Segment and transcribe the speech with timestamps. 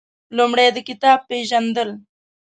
[0.37, 1.89] لومړی د کتاب پېژندل